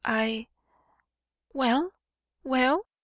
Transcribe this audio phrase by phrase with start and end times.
[0.03, 0.47] I"
[1.53, 1.93] "Well?
[2.43, 2.87] Well?"